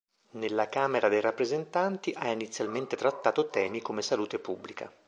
[0.31, 4.91] Nella Camera dei rappresentanti ha inizialmente trattato temi come salute pubblica.